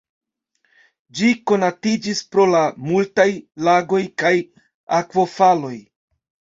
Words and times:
Ĝi 1.19 1.29
konatiĝis 1.51 2.23
pro 2.33 2.47
la 2.55 2.63
multaj 2.89 3.29
lagoj 3.71 4.03
kaj 4.27 4.35
akvofaloj. 5.03 5.77